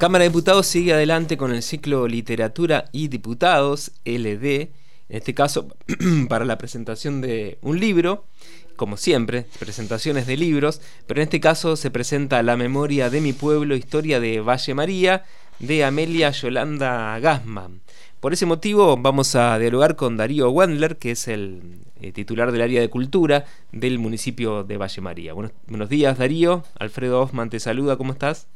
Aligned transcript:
Cámara 0.00 0.22
de 0.22 0.30
Diputados 0.30 0.66
sigue 0.66 0.94
adelante 0.94 1.36
con 1.36 1.52
el 1.52 1.62
ciclo 1.62 2.08
Literatura 2.08 2.86
y 2.90 3.08
Diputados, 3.08 3.92
LD, 4.06 4.46
en 4.46 4.70
este 5.10 5.34
caso 5.34 5.76
para 6.30 6.46
la 6.46 6.56
presentación 6.56 7.20
de 7.20 7.58
un 7.60 7.78
libro, 7.78 8.24
como 8.76 8.96
siempre, 8.96 9.44
presentaciones 9.58 10.26
de 10.26 10.38
libros, 10.38 10.80
pero 11.06 11.20
en 11.20 11.24
este 11.24 11.38
caso 11.38 11.76
se 11.76 11.90
presenta 11.90 12.42
La 12.42 12.56
memoria 12.56 13.10
de 13.10 13.20
mi 13.20 13.34
pueblo, 13.34 13.76
historia 13.76 14.20
de 14.20 14.40
Valle 14.40 14.72
María, 14.72 15.24
de 15.58 15.84
Amelia 15.84 16.30
Yolanda 16.30 17.18
Gassman. 17.18 17.82
Por 18.20 18.32
ese 18.32 18.46
motivo 18.46 18.96
vamos 18.96 19.34
a 19.34 19.58
dialogar 19.58 19.96
con 19.96 20.16
Darío 20.16 20.48
Wendler, 20.48 20.96
que 20.96 21.10
es 21.10 21.28
el 21.28 21.82
eh, 22.00 22.12
titular 22.12 22.52
del 22.52 22.62
área 22.62 22.80
de 22.80 22.88
cultura 22.88 23.44
del 23.70 23.98
municipio 23.98 24.64
de 24.64 24.78
Valle 24.78 25.02
María. 25.02 25.34
Buenos, 25.34 25.90
días 25.90 26.16
Darío, 26.16 26.64
Alfredo 26.78 27.20
Hoffman 27.20 27.50
te 27.50 27.60
saluda, 27.60 27.98
¿cómo 27.98 28.12
estás? 28.14 28.46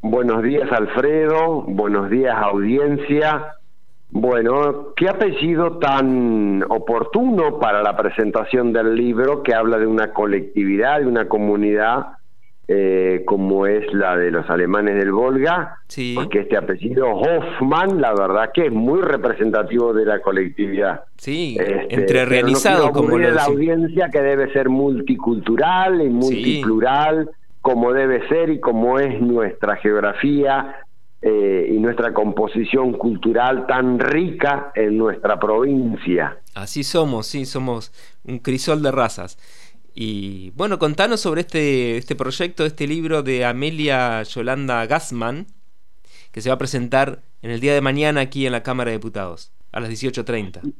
Buenos 0.00 0.42
días, 0.42 0.70
Alfredo. 0.70 1.62
Buenos 1.62 2.08
días, 2.10 2.36
audiencia. 2.36 3.54
Bueno, 4.10 4.94
qué 4.96 5.08
apellido 5.08 5.78
tan 5.78 6.64
oportuno 6.68 7.58
para 7.58 7.82
la 7.82 7.96
presentación 7.96 8.72
del 8.72 8.94
libro 8.94 9.42
que 9.42 9.54
habla 9.54 9.78
de 9.78 9.86
una 9.86 10.12
colectividad, 10.12 11.00
de 11.00 11.06
una 11.06 11.28
comunidad 11.28 12.18
eh, 12.70 13.22
como 13.24 13.66
es 13.66 13.90
la 13.94 14.14
de 14.14 14.30
los 14.30 14.48
alemanes 14.50 14.96
del 14.96 15.10
Volga, 15.10 15.78
sí. 15.88 16.12
porque 16.14 16.40
este 16.40 16.54
apellido 16.54 17.08
Hoffman, 17.08 17.98
la 17.98 18.12
verdad 18.12 18.50
que 18.52 18.66
es 18.66 18.72
muy 18.72 19.00
representativo 19.00 19.94
de 19.94 20.04
la 20.04 20.20
colectividad. 20.20 21.04
Sí, 21.16 21.56
este, 21.58 21.94
entre 21.94 22.26
realizado 22.26 22.92
como 22.92 23.16
la 23.16 23.44
audiencia 23.44 24.10
que 24.10 24.20
debe 24.20 24.52
ser 24.52 24.68
multicultural 24.68 26.02
y 26.02 26.10
multiplural 26.10 27.30
como 27.68 27.92
debe 27.92 28.26
ser 28.28 28.48
y 28.48 28.60
como 28.60 28.98
es 28.98 29.20
nuestra 29.20 29.76
geografía 29.76 30.76
eh, 31.20 31.68
y 31.70 31.78
nuestra 31.78 32.14
composición 32.14 32.94
cultural 32.94 33.66
tan 33.66 33.98
rica 33.98 34.72
en 34.74 34.96
nuestra 34.96 35.38
provincia. 35.38 36.38
Así 36.54 36.82
somos, 36.82 37.26
sí, 37.26 37.44
somos 37.44 37.92
un 38.24 38.38
crisol 38.38 38.82
de 38.82 38.90
razas. 38.90 39.36
Y 39.94 40.50
bueno, 40.52 40.78
contanos 40.78 41.20
sobre 41.20 41.42
este, 41.42 41.98
este 41.98 42.16
proyecto, 42.16 42.64
este 42.64 42.86
libro 42.86 43.22
de 43.22 43.44
Amelia 43.44 44.22
Yolanda 44.22 44.86
Gassman, 44.86 45.44
que 46.32 46.40
se 46.40 46.48
va 46.48 46.54
a 46.54 46.58
presentar 46.58 47.18
en 47.42 47.50
el 47.50 47.60
día 47.60 47.74
de 47.74 47.82
mañana 47.82 48.22
aquí 48.22 48.46
en 48.46 48.52
la 48.52 48.62
Cámara 48.62 48.92
de 48.92 48.96
Diputados, 48.96 49.52
a 49.72 49.80
las 49.80 49.90
18.30. 49.90 50.72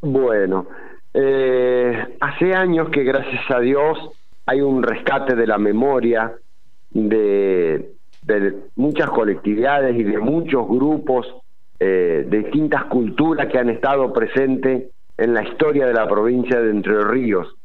Bueno, 0.00 0.68
eh, 1.12 2.16
hace 2.18 2.54
años 2.54 2.88
que 2.88 3.04
gracias 3.04 3.42
a 3.50 3.60
Dios 3.60 3.98
hay 4.48 4.62
un 4.62 4.82
rescate 4.82 5.36
de 5.36 5.46
la 5.46 5.58
memoria 5.58 6.32
de, 6.90 7.92
muchas 8.76 9.10
colectividades 9.10 9.94
y 9.94 10.02
de 10.02 10.16
muchos 10.16 10.66
grupos 10.66 11.26
eh, 11.78 12.24
de 12.26 12.38
distintas 12.38 12.84
culturas 12.84 13.48
que 13.48 13.58
han 13.58 13.68
estado 13.68 14.10
presentes 14.10 14.84
en 15.18 15.34
la 15.34 15.42
historia 15.42 15.86
de 15.86 15.92
la 15.92 16.08
provincia 16.08 16.62
de 16.62 16.70
Entre 16.70 17.04
Ríos 17.04 17.56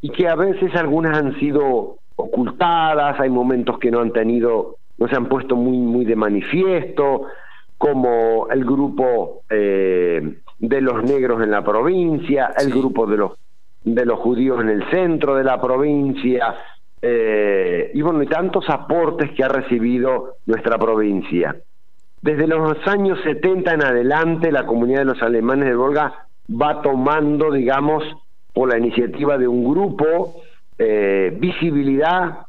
y 0.00 0.10
que 0.10 0.28
a 0.28 0.36
veces 0.36 0.72
algunas 0.76 1.18
han 1.18 1.36
sido 1.40 1.96
ocultadas, 2.14 3.18
hay 3.18 3.28
momentos 3.28 3.80
que 3.80 3.90
no 3.90 3.98
han 3.98 4.12
tenido, 4.12 4.76
no 4.98 5.08
se 5.08 5.16
han 5.16 5.26
puesto 5.28 5.56
muy, 5.56 5.78
muy 5.78 6.04
de 6.04 6.14
manifiesto, 6.14 7.24
como 7.76 8.46
el 8.50 8.64
grupo 8.64 9.42
eh, 9.50 10.36
de 10.60 10.80
los 10.80 11.02
negros 11.02 11.42
en 11.42 11.50
la 11.50 11.64
provincia, 11.64 12.52
el 12.56 12.70
grupo 12.70 13.06
de 13.06 13.16
los 13.16 13.32
de 13.84 14.04
los 14.04 14.18
judíos 14.18 14.60
en 14.60 14.68
el 14.68 14.90
centro 14.90 15.36
de 15.36 15.44
la 15.44 15.60
provincia, 15.60 16.54
eh, 17.02 17.90
y 17.94 18.02
bueno, 18.02 18.22
y 18.22 18.26
tantos 18.26 18.68
aportes 18.68 19.30
que 19.32 19.42
ha 19.42 19.48
recibido 19.48 20.36
nuestra 20.46 20.78
provincia. 20.78 21.56
Desde 22.20 22.46
los 22.46 22.86
años 22.86 23.18
70 23.24 23.72
en 23.72 23.82
adelante, 23.82 24.52
la 24.52 24.66
comunidad 24.66 25.00
de 25.00 25.04
los 25.06 25.22
alemanes 25.22 25.68
de 25.68 25.74
Volga 25.74 26.26
va 26.50 26.82
tomando, 26.82 27.50
digamos, 27.50 28.04
por 28.52 28.68
la 28.68 28.78
iniciativa 28.78 29.38
de 29.38 29.48
un 29.48 29.70
grupo, 29.70 30.42
eh, 30.78 31.34
visibilidad, 31.38 32.40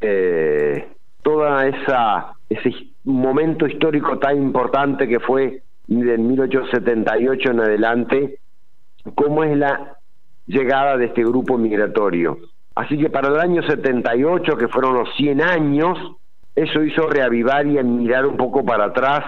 eh, 0.00 0.88
toda 1.22 1.66
esa 1.66 2.36
ese 2.48 2.70
momento 3.04 3.66
histórico 3.66 4.18
tan 4.18 4.36
importante 4.36 5.08
que 5.08 5.20
fue 5.20 5.62
de 5.86 6.18
1878 6.18 7.50
en 7.50 7.60
adelante, 7.60 8.38
cómo 9.14 9.44
es 9.44 9.56
la 9.56 9.95
llegada 10.46 10.96
de 10.96 11.06
este 11.06 11.24
grupo 11.24 11.58
migratorio. 11.58 12.38
Así 12.74 12.98
que 12.98 13.08
para 13.08 13.28
el 13.28 13.40
año 13.40 13.62
78, 13.62 14.56
que 14.56 14.68
fueron 14.68 14.94
los 14.94 15.08
100 15.16 15.40
años, 15.40 15.98
eso 16.54 16.82
hizo 16.82 17.08
reavivar 17.08 17.66
y 17.66 17.82
mirar 17.82 18.26
un 18.26 18.36
poco 18.36 18.64
para 18.64 18.86
atrás 18.86 19.24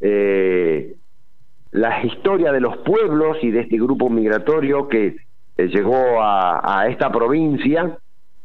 eh, 0.00 0.94
la 1.72 2.04
historia 2.04 2.52
de 2.52 2.60
los 2.60 2.78
pueblos 2.78 3.38
y 3.42 3.50
de 3.50 3.60
este 3.60 3.76
grupo 3.76 4.08
migratorio 4.08 4.88
que 4.88 5.16
eh, 5.56 5.68
llegó 5.68 6.22
a, 6.22 6.86
esta 6.88 7.10
provincia 7.10 7.98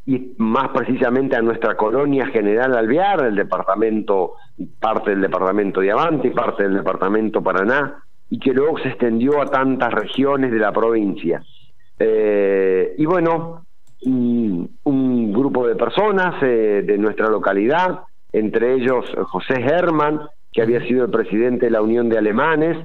y 0.05 0.33
más 0.37 0.69
precisamente 0.69 1.35
a 1.35 1.41
nuestra 1.41 1.75
colonia 1.77 2.27
General 2.27 2.75
Alvear, 2.75 3.25
el 3.25 3.35
departamento, 3.35 4.33
parte 4.79 5.11
del 5.11 5.21
departamento 5.21 5.79
Diamante 5.79 6.27
y 6.27 6.31
parte 6.31 6.63
del 6.63 6.73
departamento 6.73 7.41
Paraná, 7.41 8.03
y 8.29 8.39
que 8.39 8.51
luego 8.51 8.79
se 8.79 8.89
extendió 8.89 9.41
a 9.41 9.45
tantas 9.45 9.93
regiones 9.93 10.51
de 10.51 10.59
la 10.59 10.73
provincia. 10.73 11.41
Eh, 11.99 12.95
y 12.97 13.05
bueno, 13.05 13.65
un, 14.05 15.33
grupo 15.33 15.67
de 15.67 15.75
personas 15.75 16.35
eh, 16.41 16.83
de 16.85 16.97
nuestra 16.97 17.27
localidad, 17.27 18.01
entre 18.31 18.75
ellos 18.75 19.05
José 19.27 19.61
Herman, 19.61 20.21
que 20.51 20.61
había 20.61 20.85
sido 20.85 21.05
el 21.05 21.11
presidente 21.11 21.65
de 21.65 21.71
la 21.71 21.81
Unión 21.81 22.09
de 22.09 22.17
Alemanes, 22.17 22.77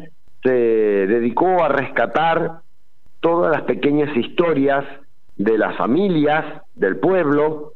se 0.43 0.51
dedicó 0.51 1.63
a 1.63 1.69
rescatar 1.69 2.61
todas 3.21 3.53
las 3.53 3.63
pequeñas 3.63 4.17
historias 4.17 4.85
de 5.37 5.59
las 5.59 5.77
familias, 5.77 6.45
del 6.75 6.97
pueblo, 6.97 7.73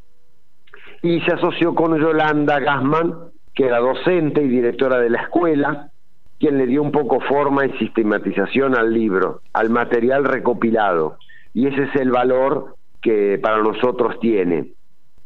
y 1.02 1.20
se 1.22 1.32
asoció 1.32 1.74
con 1.74 1.98
Yolanda 1.98 2.60
Gassman, 2.60 3.14
que 3.54 3.66
era 3.66 3.78
docente 3.78 4.42
y 4.42 4.48
directora 4.48 4.98
de 4.98 5.10
la 5.10 5.22
escuela, 5.22 5.90
quien 6.38 6.58
le 6.58 6.66
dio 6.66 6.82
un 6.82 6.92
poco 6.92 7.20
forma 7.20 7.66
y 7.66 7.72
sistematización 7.78 8.76
al 8.76 8.92
libro, 8.92 9.42
al 9.52 9.70
material 9.70 10.24
recopilado. 10.24 11.18
Y 11.54 11.66
ese 11.66 11.84
es 11.84 11.96
el 11.96 12.10
valor 12.10 12.76
que 13.00 13.38
para 13.42 13.58
nosotros 13.62 14.18
tiene. 14.20 14.72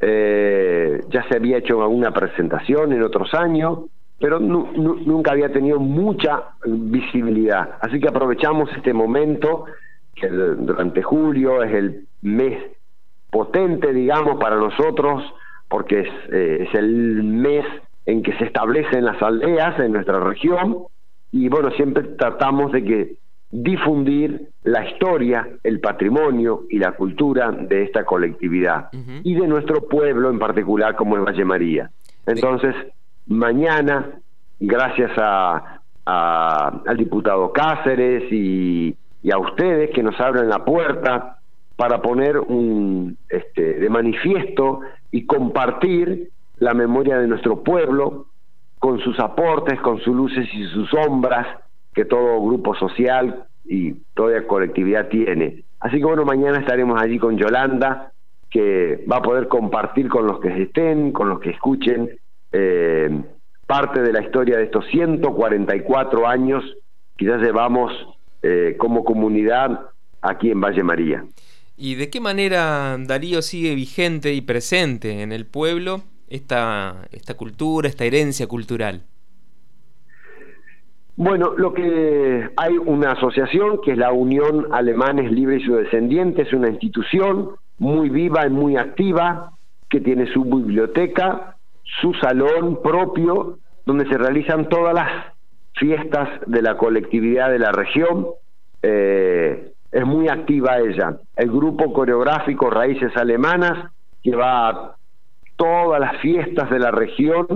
Eh, 0.00 1.00
ya 1.08 1.26
se 1.28 1.36
había 1.36 1.58
hecho 1.58 1.82
alguna 1.82 2.12
presentación 2.12 2.92
en 2.92 3.02
otros 3.02 3.32
años, 3.34 3.80
pero 4.18 4.40
nunca 4.40 5.32
había 5.32 5.52
tenido 5.52 5.78
mucha 5.78 6.54
visibilidad. 6.64 7.76
Así 7.80 8.00
que 8.00 8.08
aprovechamos 8.08 8.70
este 8.76 8.92
momento, 8.92 9.66
que 10.14 10.28
durante 10.28 11.02
julio 11.02 11.62
es 11.62 11.74
el 11.74 12.06
mes 12.22 12.62
potente, 13.30 13.92
digamos, 13.92 14.38
para 14.38 14.56
nosotros, 14.56 15.22
porque 15.68 16.00
es, 16.00 16.08
eh, 16.32 16.66
es 16.68 16.74
el 16.74 17.22
mes 17.22 17.66
en 18.06 18.22
que 18.22 18.32
se 18.38 18.44
establecen 18.44 19.04
las 19.04 19.20
aldeas 19.20 19.78
en 19.80 19.92
nuestra 19.92 20.20
región 20.20 20.86
y 21.32 21.48
bueno, 21.48 21.70
siempre 21.72 22.04
tratamos 22.16 22.72
de 22.72 22.84
que 22.84 23.16
difundir 23.50 24.48
la 24.64 24.88
historia, 24.88 25.48
el 25.62 25.80
patrimonio 25.80 26.64
y 26.68 26.78
la 26.78 26.92
cultura 26.92 27.50
de 27.52 27.84
esta 27.84 28.04
colectividad 28.04 28.88
y 29.22 29.34
de 29.34 29.46
nuestro 29.46 29.86
pueblo 29.86 30.30
en 30.30 30.38
particular 30.38 30.96
como 30.96 31.16
es 31.16 31.24
Valle 31.24 31.44
María. 31.44 31.90
Entonces, 32.26 32.74
mañana, 33.26 34.10
gracias 34.58 35.12
a, 35.16 35.80
al 36.04 36.96
diputado 36.96 37.52
Cáceres 37.52 38.24
y, 38.32 38.96
y, 39.22 39.30
a 39.30 39.38
ustedes 39.38 39.90
que 39.90 40.02
nos 40.02 40.18
abren 40.20 40.48
la 40.48 40.64
puerta 40.64 41.38
para 41.76 42.02
poner 42.02 42.38
un 42.38 43.16
este, 43.28 43.74
de 43.74 43.88
manifiesto 43.88 44.80
y 45.12 45.24
compartir 45.26 46.30
la 46.58 46.74
memoria 46.74 47.18
de 47.18 47.28
nuestro 47.28 47.62
pueblo, 47.62 48.26
con 48.78 48.98
sus 49.00 49.18
aportes, 49.20 49.80
con 49.80 50.00
sus 50.00 50.14
luces 50.14 50.48
y 50.52 50.64
sus 50.66 50.88
sombras 50.90 51.46
que 51.96 52.04
todo 52.04 52.40
grupo 52.42 52.76
social 52.76 53.46
y 53.64 53.94
toda 54.14 54.46
colectividad 54.46 55.08
tiene. 55.08 55.64
Así 55.80 55.96
que 55.96 56.04
bueno, 56.04 56.26
mañana 56.26 56.58
estaremos 56.58 57.00
allí 57.00 57.18
con 57.18 57.38
Yolanda, 57.38 58.12
que 58.50 59.02
va 59.10 59.16
a 59.16 59.22
poder 59.22 59.48
compartir 59.48 60.08
con 60.08 60.26
los 60.26 60.38
que 60.40 60.62
estén, 60.62 61.10
con 61.10 61.30
los 61.30 61.40
que 61.40 61.50
escuchen, 61.50 62.10
eh, 62.52 63.22
parte 63.66 64.02
de 64.02 64.12
la 64.12 64.22
historia 64.22 64.58
de 64.58 64.64
estos 64.64 64.84
144 64.90 66.28
años 66.28 66.62
que 67.16 67.24
ya 67.24 67.38
llevamos 67.38 67.92
eh, 68.42 68.76
como 68.78 69.02
comunidad 69.02 69.88
aquí 70.20 70.50
en 70.50 70.60
Valle 70.60 70.82
María. 70.82 71.24
¿Y 71.78 71.94
de 71.94 72.10
qué 72.10 72.20
manera 72.20 72.96
Darío 73.00 73.40
sigue 73.40 73.74
vigente 73.74 74.34
y 74.34 74.42
presente 74.42 75.22
en 75.22 75.32
el 75.32 75.46
pueblo 75.46 76.02
esta, 76.28 77.06
esta 77.10 77.34
cultura, 77.34 77.88
esta 77.88 78.04
herencia 78.04 78.46
cultural? 78.46 79.02
Bueno, 81.16 81.54
lo 81.56 81.72
que 81.72 82.50
hay 82.58 82.76
una 82.76 83.12
asociación 83.12 83.80
que 83.82 83.92
es 83.92 83.98
la 83.98 84.12
Unión 84.12 84.66
Alemanes 84.70 85.32
Libres 85.32 85.62
y 85.66 85.72
Descendientes, 85.72 86.46
es 86.46 86.52
una 86.52 86.68
institución 86.68 87.52
muy 87.78 88.10
viva 88.10 88.46
y 88.46 88.50
muy 88.50 88.76
activa 88.76 89.52
que 89.88 90.00
tiene 90.00 90.30
su 90.32 90.44
biblioteca, 90.44 91.56
su 92.00 92.12
salón 92.14 92.82
propio 92.82 93.58
donde 93.86 94.06
se 94.08 94.18
realizan 94.18 94.68
todas 94.68 94.94
las 94.94 95.32
fiestas 95.74 96.28
de 96.46 96.60
la 96.60 96.76
colectividad 96.76 97.50
de 97.50 97.60
la 97.60 97.72
región. 97.72 98.26
Eh, 98.82 99.72
es 99.92 100.04
muy 100.04 100.28
activa 100.28 100.80
ella. 100.80 101.16
El 101.34 101.50
grupo 101.50 101.94
coreográfico 101.94 102.68
Raíces 102.68 103.16
Alemanas 103.16 103.90
que 104.22 104.36
va 104.36 104.68
a 104.68 104.96
todas 105.56 105.98
las 105.98 106.20
fiestas 106.20 106.68
de 106.68 106.78
la 106.78 106.90
región 106.90 107.46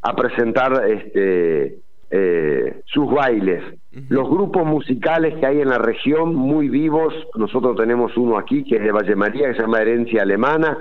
a 0.00 0.16
presentar 0.16 0.88
este, 0.88 1.78
eh, 2.14 2.82
sus 2.84 3.10
bailes. 3.10 3.62
Los 4.10 4.28
grupos 4.28 4.66
musicales 4.66 5.34
que 5.40 5.46
hay 5.46 5.62
en 5.62 5.70
la 5.70 5.78
región, 5.78 6.34
muy 6.34 6.68
vivos, 6.68 7.14
nosotros 7.36 7.74
tenemos 7.74 8.14
uno 8.18 8.36
aquí 8.36 8.64
que 8.64 8.76
es 8.76 8.82
de 8.82 8.92
Valle 8.92 9.16
María, 9.16 9.48
que 9.48 9.54
se 9.54 9.62
llama 9.62 9.80
Herencia 9.80 10.20
Alemana, 10.20 10.76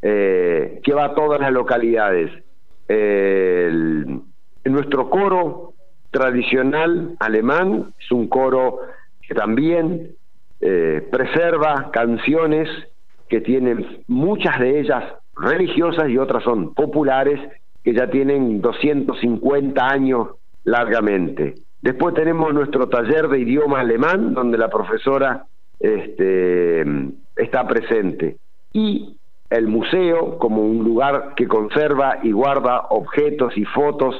eh, 0.00 0.80
que 0.82 0.94
va 0.94 1.04
a 1.04 1.14
todas 1.14 1.40
las 1.40 1.52
localidades. 1.52 2.30
nuestro 4.64 5.10
coro 5.10 5.74
tradicional 6.10 7.16
alemán 7.20 7.92
es 8.00 8.10
un 8.10 8.28
coro 8.28 8.78
que 9.28 9.34
también 9.34 10.12
eh, 10.62 11.06
preserva 11.12 11.90
canciones 11.92 12.70
que 13.28 13.42
tienen 13.42 14.04
muchas 14.08 14.58
de 14.58 14.80
ellas 14.80 15.04
religiosas 15.36 16.08
y 16.08 16.16
otras 16.16 16.44
son 16.44 16.72
populares 16.72 17.38
que 17.84 17.92
ya 17.92 18.08
tienen 18.08 18.62
250 18.62 19.86
años 19.86 20.28
largamente. 20.64 21.54
Después 21.80 22.14
tenemos 22.14 22.54
nuestro 22.54 22.88
taller 22.88 23.28
de 23.28 23.40
idioma 23.40 23.80
alemán, 23.80 24.34
donde 24.34 24.56
la 24.56 24.68
profesora 24.68 25.46
este, 25.80 26.84
está 27.36 27.66
presente. 27.66 28.36
Y 28.72 29.16
el 29.50 29.66
museo 29.66 30.38
como 30.38 30.62
un 30.62 30.84
lugar 30.84 31.34
que 31.36 31.46
conserva 31.46 32.20
y 32.22 32.32
guarda 32.32 32.86
objetos 32.90 33.56
y 33.56 33.64
fotos 33.64 34.14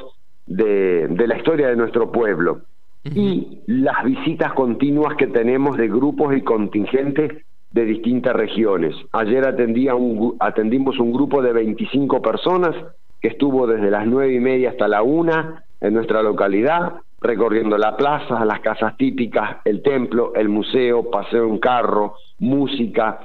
de, 0.45 1.07
la 1.09 1.37
historia 1.37 1.69
de 1.69 1.75
nuestro 1.75 2.11
pueblo. 2.11 2.61
Y 3.05 3.59
las 3.67 4.03
visitas 4.05 4.53
continuas 4.53 5.15
que 5.17 5.27
tenemos 5.27 5.75
de 5.75 5.89
grupos 5.89 6.35
y 6.37 6.41
contingentes 6.41 7.43
de 7.71 7.85
distintas 7.85 8.33
regiones. 8.33 8.95
Ayer 9.11 9.45
atendía 9.45 9.95
un, 9.95 10.37
atendimos 10.39 10.99
un 10.99 11.11
grupo 11.11 11.41
de 11.41 11.51
25 11.51 12.21
personas 12.21 12.75
que 13.21 13.29
estuvo 13.29 13.67
desde 13.67 13.89
las 13.89 14.05
nueve 14.05 14.33
y 14.33 14.39
media 14.39 14.69
hasta 14.69 14.87
la 14.87 15.01
una 15.01 15.63
en 15.83 15.93
nuestra 15.93 16.23
localidad, 16.23 16.93
recorriendo 17.19 17.77
la 17.77 17.95
plaza, 17.95 18.43
las 18.45 18.61
casas 18.61 18.95
típicas, 18.97 19.57
el 19.65 19.83
templo, 19.83 20.33
el 20.33 20.47
museo, 20.47 21.11
paseo 21.11 21.47
en 21.47 21.59
carro, 21.59 22.15
música 22.39 23.19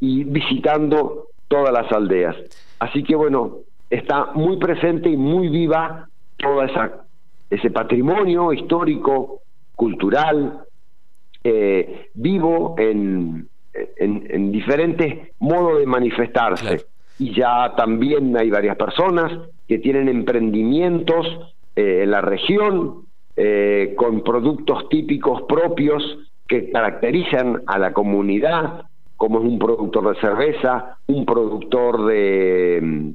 y 0.00 0.22
visitando 0.24 1.28
todas 1.48 1.72
las 1.72 1.90
aldeas. 1.90 2.36
Así 2.78 3.02
que 3.02 3.16
bueno, 3.16 3.56
está 3.88 4.26
muy 4.34 4.58
presente 4.58 5.08
y 5.08 5.16
muy 5.16 5.48
viva 5.48 6.08
todo 6.36 6.62
esa, 6.62 6.92
ese 7.48 7.70
patrimonio 7.70 8.52
histórico, 8.52 9.40
cultural, 9.74 10.60
eh, 11.42 12.10
vivo 12.12 12.74
en, 12.76 13.48
en, 13.96 14.52
diferentes 14.52 15.32
modos 15.38 15.78
de 15.78 15.86
manifestarse. 15.86 16.84
Y 17.18 17.34
ya 17.34 17.74
también 17.76 18.36
hay 18.36 18.50
varias 18.50 18.76
personas 18.76 19.32
que 19.66 19.78
tienen 19.78 20.08
emprendimientos 20.08 21.53
eh, 21.76 22.02
en 22.02 22.10
la 22.10 22.20
región 22.20 23.04
eh, 23.36 23.94
con 23.96 24.22
productos 24.22 24.88
típicos 24.88 25.42
propios 25.42 26.02
que 26.46 26.70
caracterizan 26.70 27.62
a 27.66 27.78
la 27.78 27.92
comunidad, 27.92 28.84
como 29.16 29.40
es 29.40 29.44
un 29.44 29.58
productor 29.58 30.14
de 30.14 30.20
cerveza, 30.20 30.98
un 31.06 31.24
productor 31.24 32.06
de, 32.06 33.14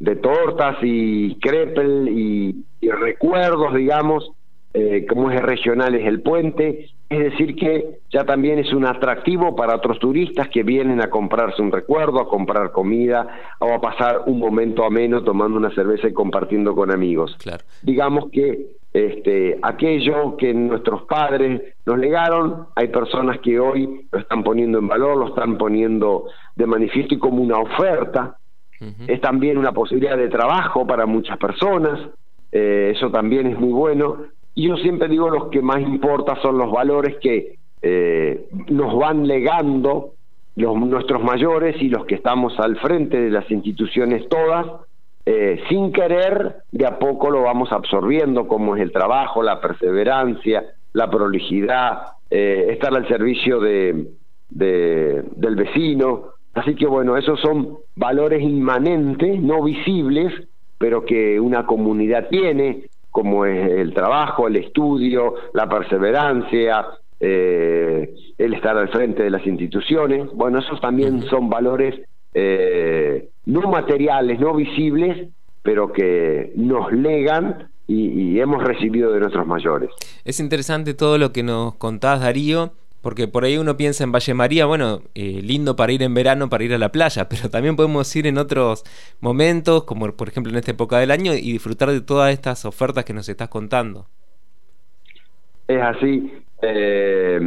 de 0.00 0.16
tortas 0.16 0.78
y 0.82 1.36
crepel 1.36 2.08
y, 2.08 2.64
recuerdos, 2.80 3.74
digamos, 3.74 4.32
eh, 4.72 5.06
como 5.08 5.30
es 5.30 5.40
regional 5.42 5.94
es 5.94 6.06
el 6.06 6.22
puente, 6.22 6.88
es 7.10 7.18
decir, 7.18 7.56
que 7.56 7.98
ya 8.08 8.24
también 8.24 8.60
es 8.60 8.72
un 8.72 8.86
atractivo 8.86 9.56
para 9.56 9.74
otros 9.74 9.98
turistas 9.98 10.48
que 10.48 10.62
vienen 10.62 11.02
a 11.02 11.10
comprarse 11.10 11.60
un 11.60 11.72
recuerdo, 11.72 12.20
a 12.20 12.28
comprar 12.28 12.70
comida 12.70 13.26
o 13.58 13.74
a 13.74 13.80
pasar 13.80 14.22
un 14.26 14.38
momento 14.38 14.84
ameno 14.84 15.20
tomando 15.24 15.58
una 15.58 15.74
cerveza 15.74 16.06
y 16.06 16.12
compartiendo 16.12 16.72
con 16.72 16.92
amigos. 16.92 17.36
Claro. 17.42 17.64
Digamos 17.82 18.30
que 18.30 18.76
este, 18.92 19.58
aquello 19.60 20.36
que 20.36 20.54
nuestros 20.54 21.02
padres 21.02 21.60
nos 21.84 21.98
legaron, 21.98 22.68
hay 22.76 22.86
personas 22.88 23.40
que 23.40 23.58
hoy 23.58 24.06
lo 24.12 24.20
están 24.20 24.44
poniendo 24.44 24.78
en 24.78 24.86
valor, 24.86 25.16
lo 25.16 25.28
están 25.28 25.58
poniendo 25.58 26.26
de 26.54 26.66
manifiesto 26.66 27.14
y 27.14 27.18
como 27.18 27.42
una 27.42 27.58
oferta. 27.58 28.36
Es 29.08 29.20
también 29.20 29.58
una 29.58 29.72
posibilidad 29.72 30.16
de 30.16 30.28
trabajo 30.28 30.86
para 30.86 31.04
muchas 31.04 31.36
personas, 31.36 32.00
eh, 32.50 32.92
eso 32.96 33.10
también 33.10 33.46
es 33.48 33.58
muy 33.58 33.72
bueno 33.72 34.24
y 34.54 34.68
yo 34.68 34.76
siempre 34.76 35.08
digo, 35.08 35.30
los 35.30 35.48
que 35.48 35.62
más 35.62 35.80
importa 35.80 36.40
son 36.42 36.58
los 36.58 36.70
valores 36.72 37.16
que 37.20 37.58
eh, 37.82 38.48
nos 38.68 38.96
van 38.98 39.26
legando 39.26 40.14
los, 40.56 40.76
nuestros 40.76 41.22
mayores 41.22 41.80
y 41.80 41.88
los 41.88 42.04
que 42.06 42.16
estamos 42.16 42.58
al 42.58 42.76
frente 42.78 43.20
de 43.20 43.30
las 43.30 43.50
instituciones 43.50 44.28
todas, 44.28 44.66
eh, 45.24 45.62
sin 45.68 45.92
querer, 45.92 46.56
de 46.72 46.86
a 46.86 46.98
poco 46.98 47.30
lo 47.30 47.42
vamos 47.42 47.72
absorbiendo, 47.72 48.48
como 48.48 48.76
es 48.76 48.82
el 48.82 48.92
trabajo, 48.92 49.42
la 49.42 49.60
perseverancia, 49.60 50.64
la 50.92 51.10
prolijidad, 51.10 52.02
eh, 52.30 52.68
estar 52.70 52.94
al 52.94 53.06
servicio 53.06 53.60
de, 53.60 54.06
del 54.50 55.56
vecino. 55.56 56.30
Así 56.54 56.74
que 56.74 56.86
bueno, 56.86 57.16
esos 57.16 57.40
son 57.40 57.78
valores 57.94 58.42
inmanentes, 58.42 59.40
no 59.40 59.62
visibles, 59.62 60.32
pero 60.78 61.04
que 61.04 61.38
una 61.38 61.64
comunidad 61.66 62.28
tiene, 62.28 62.89
como 63.10 63.44
es 63.44 63.70
el 63.70 63.92
trabajo, 63.92 64.48
el 64.48 64.56
estudio, 64.56 65.34
la 65.52 65.68
perseverancia, 65.68 66.86
eh, 67.18 68.14
el 68.38 68.54
estar 68.54 68.76
al 68.76 68.88
frente 68.88 69.22
de 69.22 69.30
las 69.30 69.46
instituciones. 69.46 70.28
Bueno, 70.32 70.60
esos 70.60 70.80
también 70.80 71.22
son 71.24 71.50
valores 71.50 72.00
eh, 72.32 73.28
no 73.46 73.62
materiales, 73.70 74.38
no 74.38 74.54
visibles, 74.54 75.28
pero 75.62 75.92
que 75.92 76.52
nos 76.56 76.92
legan 76.92 77.68
y, 77.86 78.08
y, 78.08 78.40
hemos 78.40 78.62
recibido 78.62 79.12
de 79.12 79.18
nuestros 79.18 79.46
mayores. 79.46 79.90
Es 80.24 80.38
interesante 80.38 80.94
todo 80.94 81.18
lo 81.18 81.32
que 81.32 81.42
nos 81.42 81.74
contás, 81.74 82.20
Darío. 82.20 82.72
Porque 83.00 83.28
por 83.28 83.44
ahí 83.44 83.56
uno 83.56 83.76
piensa 83.76 84.04
en 84.04 84.12
Valle 84.12 84.34
María, 84.34 84.66
bueno, 84.66 85.00
eh, 85.14 85.40
lindo 85.42 85.74
para 85.74 85.92
ir 85.92 86.02
en 86.02 86.12
verano, 86.12 86.48
para 86.48 86.64
ir 86.64 86.74
a 86.74 86.78
la 86.78 86.90
playa, 86.90 87.28
pero 87.30 87.48
también 87.48 87.76
podemos 87.76 88.14
ir 88.14 88.26
en 88.26 88.38
otros 88.38 88.84
momentos, 89.20 89.84
como 89.84 90.12
por 90.12 90.28
ejemplo 90.28 90.52
en 90.52 90.58
esta 90.58 90.72
época 90.72 90.98
del 90.98 91.10
año, 91.10 91.32
y 91.34 91.52
disfrutar 91.52 91.90
de 91.90 92.00
todas 92.00 92.32
estas 92.32 92.64
ofertas 92.64 93.04
que 93.04 93.12
nos 93.12 93.28
estás 93.28 93.48
contando. 93.48 94.06
Es 95.66 95.80
así. 95.80 96.32
Eh, 96.62 97.40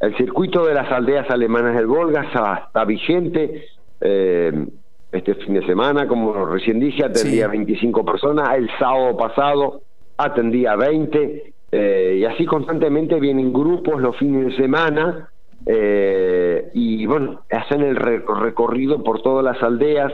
el 0.00 0.16
circuito 0.16 0.66
de 0.66 0.74
las 0.74 0.90
aldeas 0.90 1.30
alemanas 1.30 1.76
del 1.76 1.86
Volga 1.86 2.24
está, 2.24 2.84
vigente. 2.84 3.66
Eh, 4.00 4.66
este 5.12 5.34
fin 5.36 5.54
de 5.54 5.64
semana, 5.66 6.08
como 6.08 6.46
recién 6.46 6.80
dije, 6.80 7.04
atendía 7.04 7.48
25 7.48 8.04
personas. 8.04 8.56
El 8.56 8.68
sábado 8.78 9.16
pasado 9.16 9.82
atendía 10.16 10.74
20 10.74 11.52
eh, 11.74 12.18
y 12.20 12.24
así 12.26 12.44
constantemente 12.44 13.18
vienen 13.18 13.50
grupos 13.50 13.98
los 14.02 14.14
fines 14.18 14.44
de 14.44 14.56
semana 14.56 15.30
eh, 15.64 16.70
y 16.74 17.06
bueno, 17.06 17.40
hacen 17.50 17.80
el 17.80 17.96
recorrido 17.96 19.02
por 19.02 19.22
todas 19.22 19.42
las 19.42 19.62
aldeas, 19.62 20.12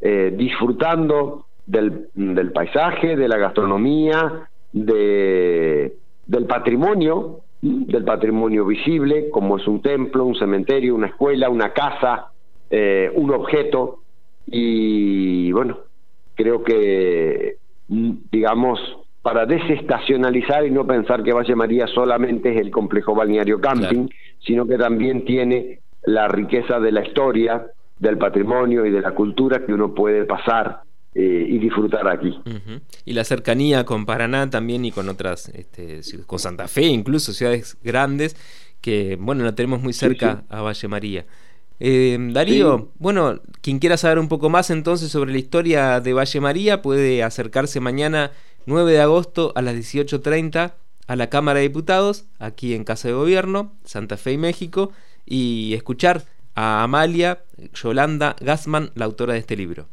eh, 0.00 0.32
disfrutando 0.34 1.44
del, 1.66 2.08
del, 2.14 2.52
paisaje, 2.52 3.16
de 3.16 3.28
la 3.28 3.36
gastronomía, 3.36 4.48
de, 4.72 5.94
del 6.26 6.46
patrimonio, 6.46 7.40
del 7.60 8.04
patrimonio 8.04 8.64
visible, 8.64 9.28
como 9.28 9.58
es 9.58 9.66
un 9.66 9.82
templo, 9.82 10.24
un 10.24 10.36
cementerio, 10.36 10.94
una 10.94 11.08
escuela, 11.08 11.50
una 11.50 11.72
casa, 11.72 12.30
un 13.14 13.30
objeto. 13.30 14.00
Y 14.46 15.52
bueno, 15.52 15.78
creo 16.34 16.62
que, 16.62 17.56
digamos, 17.88 18.80
para 19.24 19.46
desestacionalizar 19.46 20.66
y 20.66 20.70
no 20.70 20.86
pensar 20.86 21.22
que 21.22 21.32
Valle 21.32 21.56
María 21.56 21.86
solamente 21.86 22.52
es 22.52 22.60
el 22.60 22.70
complejo 22.70 23.14
balneario 23.14 23.58
camping, 23.58 24.06
sino 24.38 24.66
que 24.66 24.76
también 24.76 25.24
tiene 25.24 25.80
la 26.02 26.28
riqueza 26.28 26.78
de 26.78 26.92
la 26.92 27.06
historia, 27.06 27.64
del 27.98 28.18
patrimonio 28.18 28.84
y 28.84 28.90
de 28.90 29.00
la 29.00 29.12
cultura 29.14 29.64
que 29.64 29.72
uno 29.72 29.94
puede 29.94 30.26
pasar 30.26 30.82
eh, 31.14 31.46
y 31.48 31.56
disfrutar 31.56 32.06
aquí. 32.06 32.38
Y 33.06 33.14
la 33.14 33.24
cercanía 33.24 33.86
con 33.86 34.04
Paraná 34.04 34.50
también 34.50 34.84
y 34.84 34.90
con 34.90 35.08
otras, 35.08 35.48
este, 35.48 36.02
con 36.26 36.38
Santa 36.38 36.68
Fe, 36.68 36.82
incluso 36.82 37.32
ciudades 37.32 37.78
grandes, 37.82 38.36
que 38.82 39.16
bueno, 39.18 39.42
la 39.42 39.54
tenemos 39.54 39.80
muy 39.80 39.94
cerca 39.94 40.44
a 40.50 40.60
Valle 40.60 40.86
María. 40.86 41.24
Eh, 41.80 42.18
Darío, 42.30 42.90
bueno, 42.98 43.40
quien 43.62 43.78
quiera 43.78 43.96
saber 43.96 44.18
un 44.18 44.28
poco 44.28 44.50
más 44.50 44.68
entonces 44.68 45.10
sobre 45.10 45.32
la 45.32 45.38
historia 45.38 46.00
de 46.00 46.12
Valle 46.12 46.40
María 46.42 46.82
puede 46.82 47.22
acercarse 47.22 47.80
mañana 47.80 48.30
9 48.66 48.92
de 48.92 49.00
agosto 49.00 49.52
a 49.54 49.62
las 49.62 49.74
18.30 49.74 50.72
a 51.06 51.16
la 51.16 51.28
Cámara 51.28 51.58
de 51.58 51.68
Diputados, 51.68 52.26
aquí 52.38 52.74
en 52.74 52.84
Casa 52.84 53.08
de 53.08 53.14
Gobierno, 53.14 53.72
Santa 53.84 54.16
Fe 54.16 54.32
y 54.32 54.38
México, 54.38 54.90
y 55.26 55.74
escuchar 55.74 56.22
a 56.54 56.82
Amalia 56.82 57.40
Yolanda 57.74 58.36
Gassman, 58.40 58.90
la 58.94 59.04
autora 59.04 59.34
de 59.34 59.40
este 59.40 59.56
libro. 59.56 59.86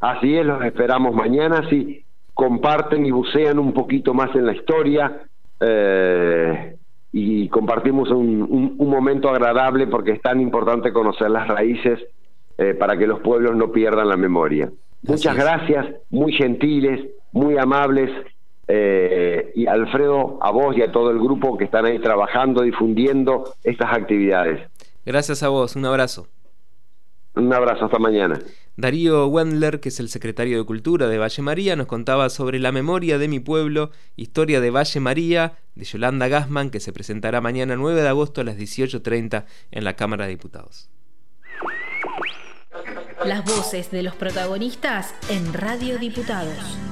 Así 0.00 0.36
es, 0.36 0.44
los 0.44 0.62
esperamos 0.64 1.14
mañana, 1.14 1.68
si 1.68 2.04
comparten 2.34 3.04
y 3.04 3.10
bucean 3.10 3.58
un 3.58 3.72
poquito 3.72 4.14
más 4.14 4.34
en 4.36 4.46
la 4.46 4.52
historia 4.52 5.22
eh, 5.60 6.76
y 7.12 7.48
compartimos 7.48 8.10
un, 8.10 8.76
momento 8.78 9.28
agradable 9.28 9.86
porque 9.86 10.12
es 10.12 10.22
tan 10.22 10.40
importante 10.40 10.92
conocer 10.92 11.30
las 11.30 11.48
raíces 11.48 11.98
eh, 12.56 12.74
para 12.74 12.96
que 12.96 13.06
los 13.06 13.20
pueblos 13.20 13.56
no 13.56 13.72
pierdan 13.72 14.08
la 14.08 14.16
memoria. 14.16 14.70
Muchas 15.02 15.36
gracias, 15.36 15.86
muy 16.10 16.32
gentiles, 16.32 17.08
muy 17.38 17.56
amables. 17.58 18.10
Eh, 18.70 19.52
y 19.54 19.66
Alfredo, 19.66 20.38
a 20.42 20.50
vos 20.50 20.76
y 20.76 20.82
a 20.82 20.92
todo 20.92 21.10
el 21.10 21.18
grupo 21.18 21.56
que 21.56 21.64
están 21.64 21.86
ahí 21.86 21.98
trabajando, 21.98 22.62
difundiendo 22.62 23.54
estas 23.64 23.92
actividades. 23.92 24.68
Gracias 25.06 25.42
a 25.42 25.48
vos, 25.48 25.74
un 25.74 25.86
abrazo. 25.86 26.28
Un 27.34 27.52
abrazo, 27.54 27.86
hasta 27.86 27.98
mañana. 27.98 28.38
Darío 28.76 29.26
Wendler, 29.28 29.80
que 29.80 29.88
es 29.88 30.00
el 30.00 30.08
secretario 30.08 30.58
de 30.58 30.64
Cultura 30.64 31.08
de 31.08 31.18
Valle 31.18 31.42
María, 31.42 31.76
nos 31.76 31.86
contaba 31.86 32.28
sobre 32.30 32.58
la 32.58 32.72
memoria 32.72 33.16
de 33.16 33.28
mi 33.28 33.40
pueblo, 33.40 33.90
historia 34.16 34.60
de 34.60 34.70
Valle 34.70 35.00
María, 35.00 35.54
de 35.74 35.84
Yolanda 35.84 36.28
Gassman, 36.28 36.70
que 36.70 36.80
se 36.80 36.92
presentará 36.92 37.40
mañana 37.40 37.76
9 37.76 38.02
de 38.02 38.08
agosto 38.08 38.40
a 38.40 38.44
las 38.44 38.56
18.30 38.56 39.46
en 39.70 39.84
la 39.84 39.94
Cámara 39.94 40.24
de 40.24 40.30
Diputados. 40.30 40.90
Las 43.24 43.44
voces 43.44 43.90
de 43.90 44.02
los 44.02 44.14
protagonistas 44.14 45.14
en 45.30 45.52
Radio 45.54 45.98
Diputados. 45.98 46.87